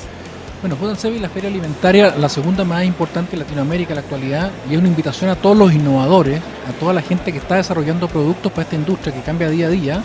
[0.60, 4.50] Bueno, Food Service, la feria alimentaria, la segunda más importante de Latinoamérica en la actualidad,
[4.68, 8.08] y es una invitación a todos los innovadores, a toda la gente que está desarrollando
[8.08, 10.02] productos para esta industria que cambia día a día,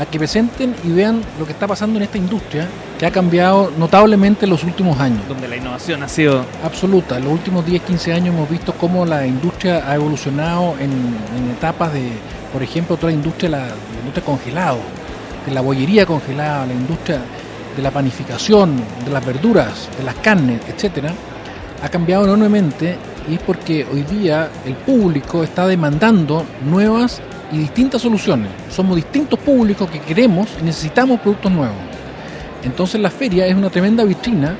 [0.00, 2.66] a que presenten y vean lo que está pasando en esta industria,
[2.98, 5.20] que ha cambiado notablemente en los últimos años.
[5.28, 7.18] Donde la innovación ha sido Absoluta.
[7.18, 11.50] En los últimos 10, 15 años hemos visto cómo la industria ha evolucionado en, en
[11.56, 12.08] etapas de,
[12.52, 14.78] por ejemplo, toda la industria, la, la industria congelado,
[15.46, 17.20] de la bollería congelada, la industria
[17.76, 21.12] de la panificación, de las verduras, de las carnes, etcétera,
[21.82, 22.96] ha cambiado enormemente
[23.28, 28.50] y es porque hoy día el público está demandando nuevas y distintas soluciones.
[28.70, 31.76] Somos distintos públicos que queremos y necesitamos productos nuevos.
[32.64, 34.56] Entonces la feria es una tremenda vitrina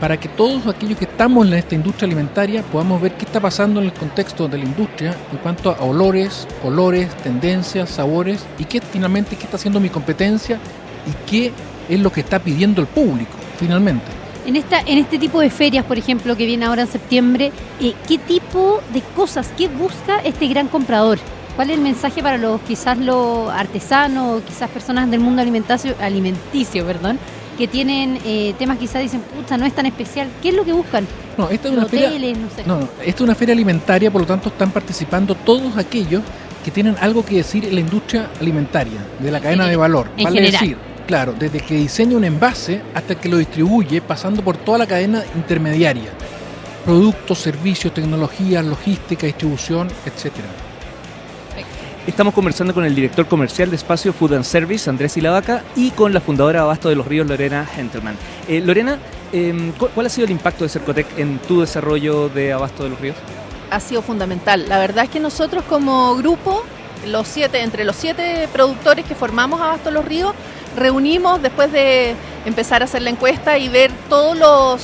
[0.00, 3.80] para que todos aquellos que estamos en esta industria alimentaria podamos ver qué está pasando
[3.80, 8.80] en el contexto de la industria en cuanto a olores, colores, tendencias, sabores y qué
[8.80, 10.58] finalmente qué está haciendo mi competencia
[11.06, 11.52] y qué
[11.90, 14.06] es lo que está pidiendo el público finalmente.
[14.46, 17.92] En, esta, en este tipo de ferias, por ejemplo, que viene ahora en septiembre, eh,
[18.08, 21.18] ¿qué tipo de cosas, qué busca este gran comprador?
[21.56, 26.86] ¿Cuál es el mensaje para los quizás los artesanos quizás personas del mundo alimentacio, alimenticio,
[26.86, 27.18] perdón,
[27.58, 30.28] que tienen eh, temas quizás dicen, pucha, no es tan especial?
[30.40, 31.06] ¿Qué es lo que buscan?
[31.36, 32.64] No, esta es una feria no sé.
[32.64, 36.22] No, no, esta es una feria alimentaria, por lo tanto están participando todos aquellos
[36.64, 40.08] que tienen algo que decir en la industria alimentaria, de la cadena de valor.
[40.16, 40.52] Vale general.
[40.52, 40.76] decir,
[41.10, 45.24] claro, desde que diseña un envase hasta que lo distribuye, pasando por toda la cadena
[45.34, 46.12] intermediaria.
[46.84, 50.46] Productos, servicios, tecnología, logística, distribución, etcétera.
[52.06, 56.14] Estamos conversando con el director comercial de Espacio Food and Service, Andrés Ilavaca, y con
[56.14, 58.14] la fundadora de Abasto de los Ríos, Lorena Hentelman.
[58.46, 58.96] Eh, Lorena,
[59.32, 62.90] eh, ¿cu- ¿cuál ha sido el impacto de Cercotec en tu desarrollo de Abasto de
[62.90, 63.16] los Ríos?
[63.72, 64.68] ha sido fundamental.
[64.68, 66.62] La verdad es que nosotros como grupo,
[67.06, 70.34] los siete, entre los siete productores que formamos Abasto Los Ríos,
[70.76, 72.14] reunimos después de
[72.46, 74.82] empezar a hacer la encuesta y ver todos los,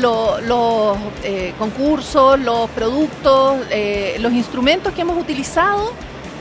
[0.00, 5.92] lo- los, eh, concursos, los productos, eh, los instrumentos que hemos utilizado.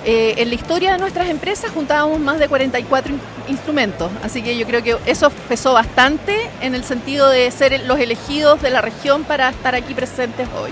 [0.06, 4.58] eh, en la historia de nuestras empresas juntábamos más de 44 in- instrumentos, así que
[4.58, 8.80] yo creo que eso pesó bastante en el sentido de ser los elegidos de la
[8.82, 10.72] región para estar aquí presentes hoy.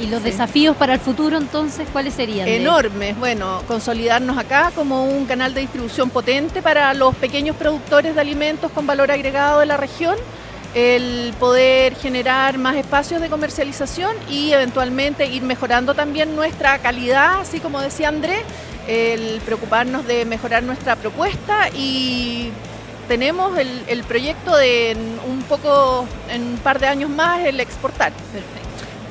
[0.00, 0.30] ¿Y los Sí.
[0.30, 2.48] desafíos para el futuro entonces cuáles serían?
[2.48, 3.16] enormes.
[3.18, 8.70] Bueno, consolidarnos acá como un canal de distribución potente para los pequeños productores de alimentos
[8.72, 10.16] con valor agregado de la región,
[10.74, 17.60] el poder generar más espacios de comercialización y eventualmente ir mejorando también nuestra calidad, así
[17.60, 18.42] como decía Andrés,
[18.88, 22.50] el preocuparnos de mejorar nuestra propuesta y
[23.06, 27.60] tenemos el, el proyecto de en un poco, en un par de años más, el
[27.60, 28.12] exportar.
[28.12, 28.53] Perfecto.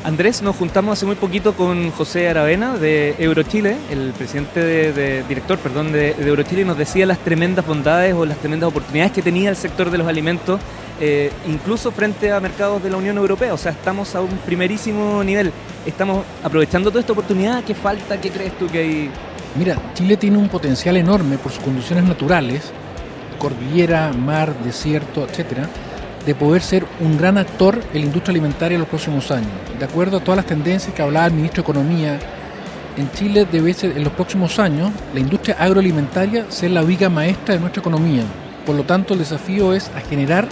[0.03, 5.57] Andrés, nos juntamos hace muy poquito con José Aravena de Eurochile, el presidente de, director,
[5.59, 9.21] perdón, de, de Eurochile, y nos decía las tremendas bondades o las tremendas oportunidades que
[9.21, 10.59] tenía el sector de los alimentos,
[10.99, 13.53] eh, incluso frente a mercados de la Unión Europea.
[13.53, 15.53] O sea, estamos a un primerísimo nivel.
[15.85, 17.63] Estamos aprovechando toda esta oportunidad.
[17.63, 18.19] ¿Qué falta?
[18.19, 19.09] ¿Qué crees tú que hay?
[19.55, 22.73] Mira, Chile tiene un potencial enorme por sus condiciones naturales,
[23.39, 25.69] cordillera, mar, desierto, etcétera,
[26.25, 29.51] de poder ser un gran actor en la industria alimentaria en los próximos años.
[29.77, 32.19] De acuerdo a todas las tendencias que hablaba el ministro de Economía,
[32.95, 37.55] en Chile debe ser en los próximos años la industria agroalimentaria ser la viga maestra
[37.55, 38.23] de nuestra economía.
[38.65, 40.47] Por lo tanto, el desafío es a generar,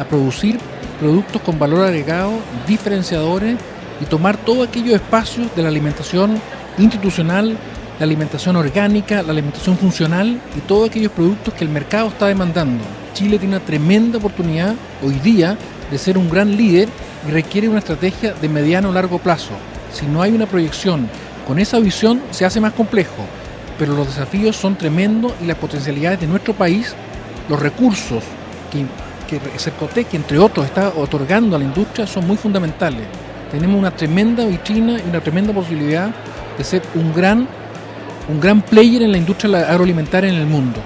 [0.00, 0.58] a producir
[1.00, 2.32] productos con valor agregado,
[2.66, 3.56] diferenciadores
[4.00, 6.40] y tomar todos aquellos espacios de la alimentación
[6.78, 7.56] institucional,
[7.98, 12.84] la alimentación orgánica, la alimentación funcional y todos aquellos productos que el mercado está demandando.
[13.14, 15.56] Chile tiene una tremenda oportunidad hoy día
[15.90, 16.88] de ser un gran líder
[17.26, 19.52] y requiere una estrategia de mediano o largo plazo.
[19.92, 21.08] Si no hay una proyección
[21.46, 23.24] con esa visión se hace más complejo,
[23.78, 26.94] pero los desafíos son tremendos y las potencialidades de nuestro país,
[27.48, 28.24] los recursos
[28.70, 28.84] que,
[29.28, 33.06] que Cercotec, entre otros, está otorgando a la industria son muy fundamentales.
[33.50, 36.10] Tenemos una tremenda vitrina y una tremenda posibilidad
[36.58, 37.46] de ser un gran,
[38.28, 40.80] un gran player en la industria agroalimentaria en el mundo.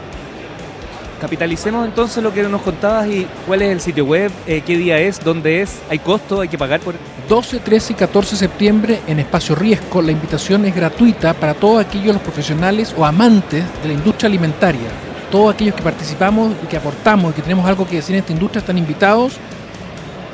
[1.21, 4.99] Capitalicemos entonces lo que nos contabas y cuál es el sitio web, eh, qué día
[4.99, 6.95] es, dónde es, hay costo, hay que pagar por...
[7.29, 10.01] 12, 13 y 14 de septiembre en Espacio Riesgo.
[10.01, 14.89] La invitación es gratuita para todos aquellos los profesionales o amantes de la industria alimentaria.
[15.31, 18.33] Todos aquellos que participamos y que aportamos y que tenemos algo que decir en esta
[18.33, 19.35] industria están invitados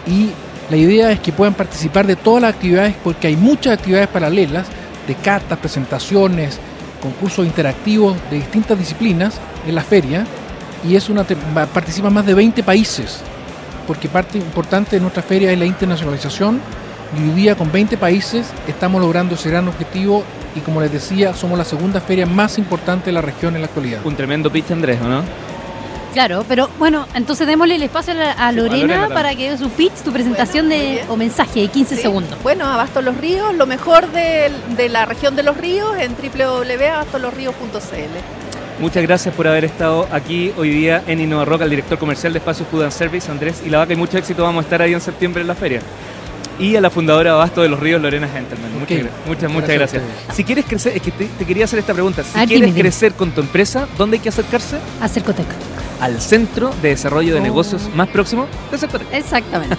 [0.06, 0.30] y
[0.70, 4.66] la idea es que puedan participar de todas las actividades porque hay muchas actividades paralelas
[5.06, 6.58] de catas, presentaciones,
[7.00, 10.26] concursos interactivos de distintas disciplinas en la feria
[10.84, 13.20] y es una participan más de 20 países
[13.86, 16.60] porque parte importante de nuestra feria es la internacionalización
[17.16, 21.34] y hoy día con 20 países estamos logrando ese gran objetivo y como les decía
[21.34, 24.00] somos la segunda feria más importante de la región en la actualidad.
[24.04, 25.22] Un tremendo pitch, Andrés, ¿o no?
[26.16, 29.34] Claro, pero bueno, entonces démosle el espacio a, la- a Sí, Lorena, a Lorena para
[29.34, 32.00] que dé su pitch, tu presentación Bueno, de, o mensaje de 15 Sí.
[32.00, 32.42] segundos.
[32.42, 38.80] Bueno, Abasto Los Ríos, lo mejor de, de la región de los ríos en www.abastolosríos.cl.
[38.80, 42.38] Muchas gracias por haber estado aquí hoy día en Innova Rock, al director comercial de
[42.38, 44.42] Espacio Food and Service, Andrés y la Vaca, y mucho éxito.
[44.42, 45.82] Vamos a estar ahí en septiembre en la feria.
[46.58, 48.70] Y a la fundadora de Abasto de los Ríos, Lorena Gentelman.
[48.82, 48.88] Ok.
[48.90, 50.02] Muchas, muchas, muchas Gracias
[50.34, 52.22] Si quieres crecer, es que te, te quería hacer esta pregunta.
[52.22, 52.88] Si A ver, quieres dime, dime.
[52.88, 54.78] crecer con tu empresa, ¿dónde hay que acercarse?
[55.02, 55.44] A Cercotec.
[56.00, 57.42] Al Centro de Desarrollo de Oh.
[57.42, 59.08] Negocios más próximo de Cercotec.
[59.12, 59.76] Exactamente.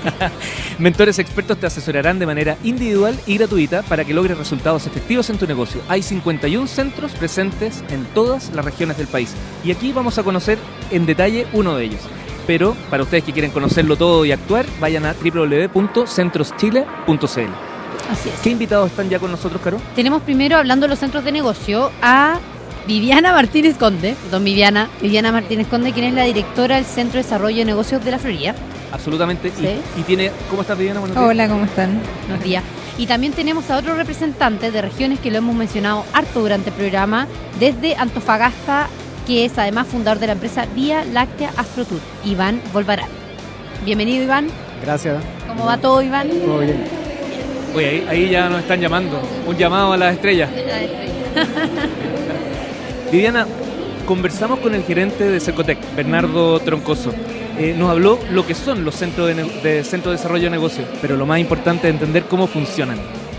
[0.80, 5.38] Mentores expertos te asesorarán de manera individual y gratuita para que logres resultados efectivos en
[5.38, 5.82] tu negocio.
[5.88, 10.58] Hay 51 centros presentes en todas las regiones del país y aquí vamos a conocer
[10.92, 12.02] en detalle uno de ellos.
[12.46, 17.52] Pero para ustedes que quieren conocerlo todo y actuar, vayan a www.centroschile.cl.
[18.10, 18.40] Así es.
[18.42, 19.82] ¿Qué invitados están ya con nosotros, Caro?
[19.96, 22.40] Tenemos primero, hablando de los centros de negocio, a
[22.88, 27.24] Viviana Martínez Conde, don Viviana, Viviana Martínez Conde, quien es la directora del Centro de
[27.24, 28.56] Desarrollo de Negocios de la Florida.
[28.94, 29.50] Absolutamente.
[29.50, 29.70] Y- Sí.
[30.00, 30.32] Y, tiene.
[30.50, 31.02] ¿Cómo estás, Viviana?
[31.02, 31.30] Buenos días.
[31.30, 32.00] Hola, ¿cómo están?
[32.28, 32.64] Buenos días.
[32.98, 36.76] Y también tenemos a otro representante de regiones que lo hemos mencionado harto durante el
[36.76, 37.28] programa,
[37.60, 38.88] desde Antofagasta,
[39.28, 43.10] que es además fundador de la empresa Vía Láctea Astrotur, Iván Volvarán.
[43.84, 44.48] Bienvenido, Iván.
[44.82, 45.22] Gracias.
[45.48, 46.30] ¿Cómo va todo, Iván?
[46.30, 46.86] Todo bien.
[47.76, 49.22] Oye, ahí, ahí ya nos están llamando.
[49.46, 50.50] Un llamado a las estrellas.
[53.12, 53.48] Viviana,
[54.06, 57.14] conversamos con el gerente de Cercotec, Bernardo Troncoso.
[57.58, 59.28] Eh, nos habló lo que son los centros
[59.64, 62.98] de, desarrollo de negocios, pero lo más importante es entender cómo funcionan.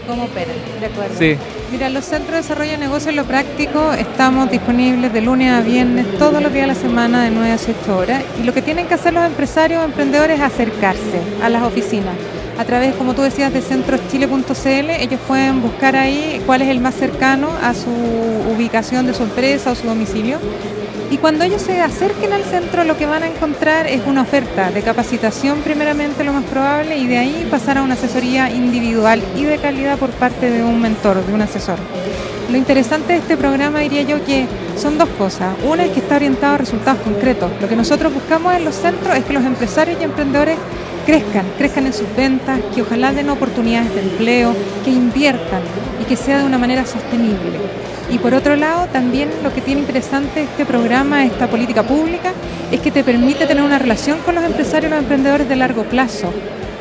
[0.08, 0.56] ¿Cómo operan?
[0.80, 1.14] De acuerdo.
[1.18, 1.36] Sí,
[1.70, 5.60] Mira, los centros de desarrollo de negocios en lo práctico estamos disponibles de lunes a
[5.60, 8.62] viernes todos los días de la semana de 9 a 18 horas y lo que
[8.62, 12.14] tienen que hacer los empresarios o emprendedores es acercarse a las oficinas.
[12.58, 16.94] A través, como tú decías, de centroschile.cl, ellos pueden buscar ahí cuál es el más
[16.94, 20.38] cercano a su ubicación de su empresa o su domicilio.
[21.10, 24.70] Y cuando ellos se acerquen al centro, lo que van a encontrar es una oferta
[24.70, 29.44] de capacitación, primeramente, lo más probable, y de ahí pasar a una asesoría individual y
[29.44, 31.78] de calidad por parte de un mentor, de un asesor.
[32.50, 35.54] Lo interesante de este programa, diría yo, que son dos cosas.
[35.66, 37.50] Una es que está orientado a resultados concretos.
[37.60, 40.58] Lo que nosotros buscamos en los centros es que los empresarios y emprendedores
[41.06, 45.62] crezcan, crezcan en sus ventas, que ojalá den oportunidades de empleo, que inviertan
[46.02, 47.58] y que sea de una manera sostenible.
[48.10, 52.32] Y por otro lado, también lo que tiene interesante este programa, esta política pública,
[52.72, 55.84] es que te permite tener una relación con los empresarios y los emprendedores de largo
[55.84, 56.32] plazo.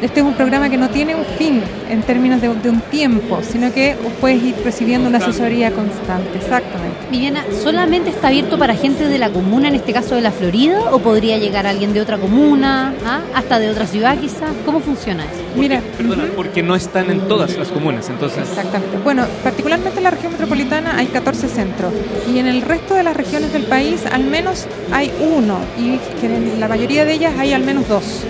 [0.02, 3.74] Este es un programa que no tiene un fin en términos de, un tiempo, sino
[3.74, 6.38] que puedes ir recibiendo una asesoría constante.
[6.38, 6.98] Exactamente.
[7.10, 10.92] Viviana, ¿solamente está abierto para gente de la comuna, en este caso de la Florida,
[10.92, 13.22] o podría llegar alguien de otra comuna, ¿ah?
[13.34, 14.52] hasta de otra ciudad quizás?
[14.66, 15.42] ¿Cómo funciona eso?
[15.56, 18.48] Mira, perdona, porque no están en todas las comunas, entonces.
[18.50, 18.98] Exactamente.
[19.04, 21.94] Bueno, particularmente en la región metropolitana hay 14 centros
[22.32, 26.60] y en el resto de las regiones del país al menos hay uno y en
[26.60, 28.24] la mayoría de ellas hay al menos dos.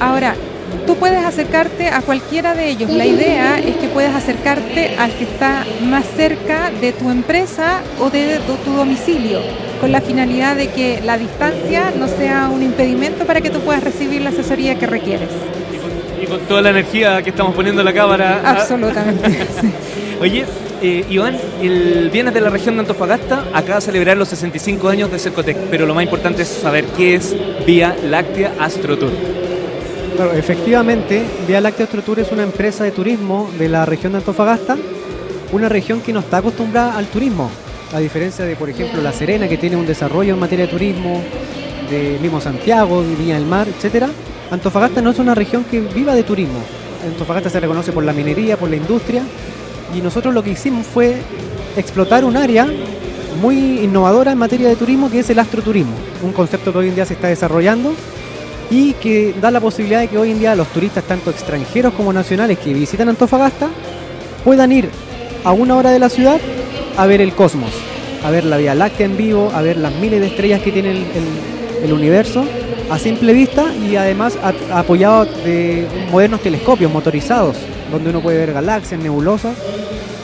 [0.00, 0.34] Ahora,
[0.86, 2.90] tú puedes acercarte a cualquiera de ellos.
[2.90, 8.10] La idea es que puedas acercarte al que está más cerca de tu empresa o
[8.10, 9.40] de tu domicilio,
[9.80, 13.82] con la finalidad de que la distancia no sea un impedimento para que tú puedas
[13.82, 15.28] recibir la asesoría que requieres.
[16.22, 18.40] Y con, toda la energía que estamos poniendo en la cámara.
[18.44, 18.50] ¿ah?
[18.50, 19.30] Absolutamente.
[20.20, 20.44] Oye,
[20.82, 25.10] eh, Iván, el viernes de la región de Antofagasta acaba de celebrar los 65 años
[25.10, 27.34] de Cercotec, pero lo más importante es saber qué es
[27.66, 29.43] Vía Láctea AstroTour.
[30.16, 34.76] Efectivamente, Vía Láctea Tour es una empresa de turismo de la región de Antofagasta,
[35.50, 37.50] una región que no está acostumbrada al turismo,
[37.92, 41.20] a diferencia de, por ejemplo, La Serena, que tiene un desarrollo en materia de turismo,
[41.90, 44.08] de mismo Santiago, Viña del Mar, etcétera.
[44.52, 46.60] Antofagasta no es una región que viva de turismo.
[47.04, 49.22] Antofagasta se reconoce por la minería, por la industria,
[49.96, 51.16] y nosotros lo que hicimos fue
[51.76, 52.68] explotar un área
[53.42, 56.94] muy innovadora en materia de turismo, que es el astroturismo, un concepto que hoy en
[56.94, 57.92] día se está desarrollando
[58.70, 62.12] y que da la posibilidad de que hoy en día los turistas, tanto extranjeros como
[62.12, 63.68] nacionales que visitan Antofagasta,
[64.44, 64.88] puedan ir
[65.44, 66.40] a una hora de la ciudad
[66.96, 67.70] a ver el cosmos,
[68.24, 70.90] a ver la Vía Láctea en vivo, a ver las miles de estrellas que tiene
[70.90, 72.46] el, universo
[72.90, 74.38] a simple vista y además
[74.72, 77.56] apoyado de modernos telescopios motorizados,
[77.92, 79.54] donde uno puede ver galaxias, nebulosas.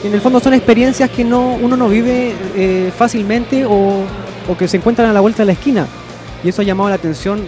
[0.03, 4.03] Y en el fondo son experiencias que no, uno no vive eh, fácilmente o,
[4.47, 5.85] o que se encuentran a la vuelta de la esquina.
[6.43, 7.41] Y eso ha llamado la atención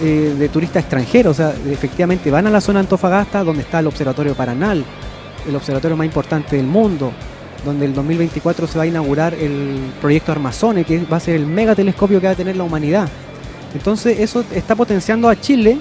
[0.00, 1.32] eh, de turistas extranjeros.
[1.32, 4.84] O sea, efectivamente van a la zona Antofagasta, donde está el Observatorio Paranal,
[5.46, 7.12] el observatorio más importante del mundo,
[7.64, 11.46] donde el 2024 se va a inaugurar el proyecto Armazone, que va a ser el
[11.46, 13.08] megatelescopio que va a tener la humanidad.
[13.74, 15.78] Entonces, eso está potenciando a Chile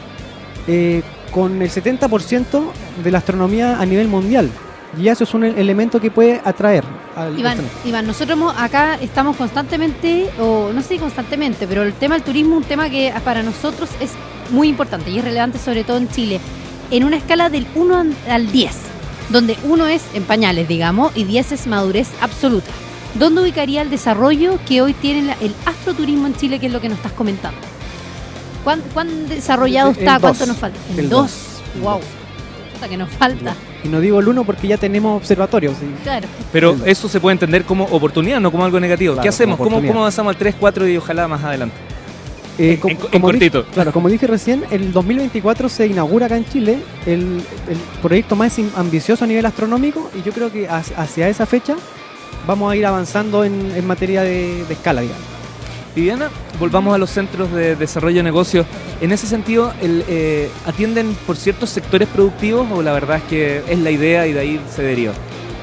[0.67, 1.01] eh,
[1.31, 2.63] con el 70%
[3.03, 4.49] de la astronomía a nivel mundial.
[4.99, 6.83] Y eso es un elemento que puede atraer.
[7.15, 12.23] Al Iván, Iván, nosotros acá estamos constantemente, o no sé constantemente, pero el tema del
[12.23, 14.11] turismo es un tema que para nosotros es
[14.51, 16.39] muy importante y es relevante sobre todo en Chile,
[16.91, 18.71] en una escala del 1 al 10,
[19.29, 22.71] donde 1 es en pañales, digamos, y 10 es madurez absoluta.
[23.15, 26.89] ¿Dónde ubicaría el desarrollo que hoy tiene el astroturismo en Chile, que es lo que
[26.89, 27.59] nos estás comentando?
[28.63, 30.19] ¿Cuán, desarrollado está?
[30.19, 30.77] ¿Cuánto nos falta?
[30.95, 31.31] El 2.
[31.81, 31.99] Wow.
[32.89, 33.55] que nos falta.
[33.83, 35.75] Y no digo el 1 porque ya tenemos observatorios.
[36.03, 36.27] Claro.
[36.51, 39.15] Pero eso se puede entender como oportunidad, no como algo negativo.
[39.21, 39.57] ¿Qué hacemos?
[39.57, 41.75] ¿Cómo, ¿Cómo, avanzamos al 3, 4 y ojalá más adelante?
[42.59, 43.65] Eh, como cortito.
[43.65, 47.43] claro, como dije recién, el 2024 se inaugura acá en Chile el,
[48.01, 51.75] proyecto más ambicioso a nivel astronómico y yo creo que hacia esa fecha
[52.47, 55.36] vamos a ir avanzando en, materia de, de escala, digamos.
[55.97, 56.29] Viviana,
[56.59, 58.67] volvamos a los centros de desarrollo de negocios.
[59.01, 63.63] En ese sentido, el, eh, ¿atienden por ciertos sectores productivos o la verdad es que
[63.67, 65.13] es la idea y de ahí se deriva?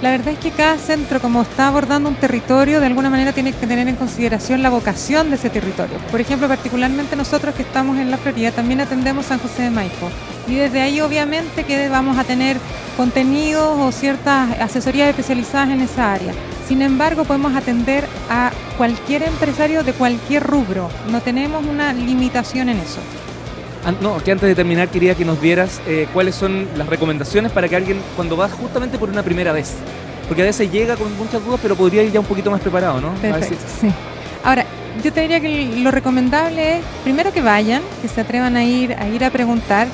[0.03, 3.53] La verdad es que cada centro, como está abordando un territorio, de alguna manera tiene
[3.53, 5.99] que tener en consideración la vocación de ese territorio.
[6.11, 10.11] Por ejemplo, particularmente nosotros que estamos en la Florida, también atendemos San José de Maipo.
[10.49, 12.57] Y desde ahí, obviamente, que vamos a tener
[12.97, 16.33] contenidos o ciertas asesorías especializadas en esa área.
[16.67, 20.89] Sin embargo, podemos atender a cualquier empresario de cualquier rubro.
[21.11, 23.01] No tenemos una limitación en eso.
[24.01, 27.69] No, que antes de terminar quería que nos dieras eh, cuáles son las recomendaciones para
[27.69, 29.75] que alguien, cuando va justamente por una primera vez,
[30.27, 32.99] porque a veces llega con muchas dudas, pero podría ir ya un poquito más preparado,
[32.99, 33.13] ¿no?
[33.17, 33.89] Perfecto, sí.
[34.43, 34.65] Ahora,
[35.03, 38.95] yo te diría que lo recomendable es, primero que vayan, que se atrevan a ir
[38.95, 39.89] a, ir a preguntar,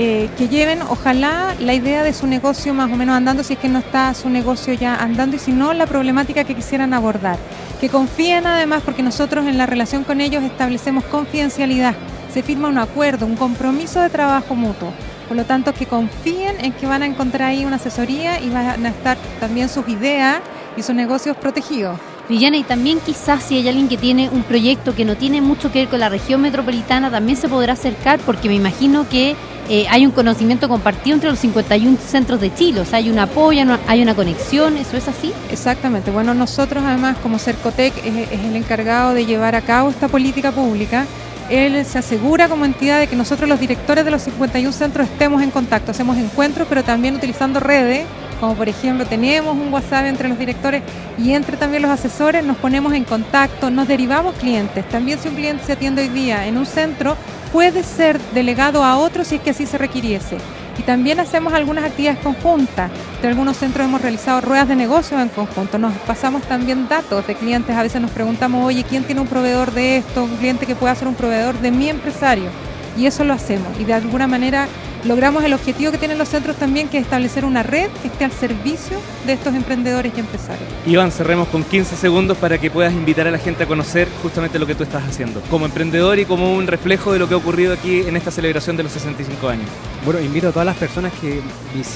[0.00, 3.58] eh, que lleven, ojalá, la idea de su negocio más o menos andando, si es
[3.58, 7.36] que no está su negocio ya andando, y si no, la problemática que quisieran abordar.
[7.80, 11.96] Que confíen además, porque nosotros en la relación con ellos establecemos confidencialidad,
[12.32, 14.92] se firma un acuerdo, un compromiso de trabajo mutuo.
[15.26, 18.86] Por lo tanto, que confíen en que van a encontrar ahí una asesoría y van
[18.86, 20.38] a estar también sus ideas
[20.76, 21.98] y sus negocios protegidos.
[22.28, 25.72] Villana, y también quizás si hay alguien que tiene un proyecto que no tiene mucho
[25.72, 29.34] que ver con la región metropolitana, también se podrá acercar porque me imagino que
[29.68, 33.18] eh, hay un conocimiento compartido entre los 51 centros de Chile, o sea, hay un
[33.18, 35.32] apoyo, hay una conexión, ¿eso es así?
[35.50, 40.08] Exactamente, bueno, nosotros además como Cercotec es, es el encargado de llevar a cabo esta
[40.08, 41.06] política pública
[41.50, 45.42] él se asegura como entidad de que nosotros los directores de los 51 centros estemos
[45.42, 48.06] en contacto, hacemos encuentros, pero también utilizando redes
[48.38, 50.82] como por ejemplo tenemos un WhatsApp entre los directores
[51.18, 54.88] y entre también los asesores, nos ponemos en contacto, nos derivamos clientes.
[54.88, 57.16] También si un cliente se atiende hoy día en un centro,
[57.52, 60.38] puede ser delegado a otro si es que así se requiriese.
[60.78, 62.90] Y también hacemos algunas actividades conjuntas.
[63.20, 65.76] En algunos centros hemos realizado ruedas de negocios en conjunto.
[65.76, 67.76] Nos pasamos también datos de clientes.
[67.76, 70.24] A veces nos preguntamos, oye, ¿quién tiene un proveedor de esto?
[70.24, 72.50] Un cliente que pueda ser un proveedor de mi empresario.
[72.96, 73.68] Y eso lo hacemos.
[73.80, 74.68] Y de alguna manera
[75.04, 78.24] logramos el objetivo que tienen los centros también, que es establecer una red que esté
[78.24, 80.68] al servicio de estos emprendedores y empresarios.
[80.86, 84.58] Iván, cerremos con 15 segundos para que puedas invitar a la gente a conocer justamente
[84.58, 87.36] lo que tú estás haciendo, como emprendedor y como un reflejo de lo que ha
[87.36, 89.66] ocurrido aquí en esta celebración de los 65 años.
[90.04, 91.40] Bueno, invito a todas las personas que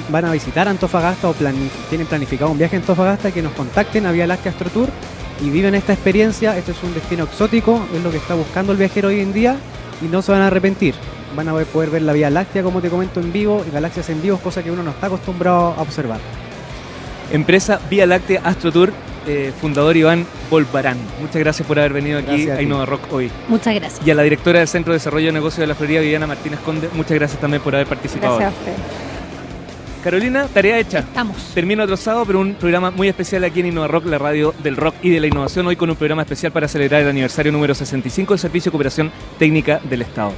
[0.09, 4.13] van a visitar Antofagasta o tienen planificado un viaje a Antofagasta que nos contacten a
[4.13, 4.89] Vía Láctea Astro Tour
[5.41, 6.57] y viven esta experiencia.
[6.57, 9.57] Este es un destino exótico, es lo que está buscando el viajero hoy en día
[10.01, 10.95] y no se van a arrepentir
[11.35, 14.23] van a poder ver la Vía Láctea, como te comento, en vivo, y galaxias en
[14.23, 16.21] vivo, cosa que uno no está acostumbrado a observar.
[17.33, 18.93] Empresa Vía Láctea Astro Tour,
[19.27, 20.99] eh, fundador Iván Volvarán.
[21.21, 23.31] Muchas gracias por haber venido aquí a, Innova Rock hoy.
[23.49, 24.07] Muchas gracias.
[24.07, 26.61] Y a la directora del Centro de Desarrollo de Negocios de la Florida, Viviana Martínez
[26.61, 28.39] Conde, muchas gracias también por haber participado.
[28.39, 28.83] Gracias a usted.
[30.03, 30.99] Carolina, tarea hecha.
[30.99, 31.37] Estamos.
[31.55, 34.77] Termino otro sábado, pero un programa muy especial aquí en Innova Rock, la radio del
[34.77, 37.73] rock y de la innovación, hoy con un programa especial para celebrar el aniversario número
[37.73, 40.33] 65 del Servicio de Cooperación Técnica del Estado.